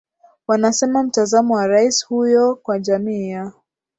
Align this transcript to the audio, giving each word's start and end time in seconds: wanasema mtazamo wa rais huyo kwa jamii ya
wanasema 0.47 1.03
mtazamo 1.03 1.53
wa 1.55 1.67
rais 1.67 2.05
huyo 2.05 2.55
kwa 2.55 2.79
jamii 2.79 3.29
ya 3.29 3.51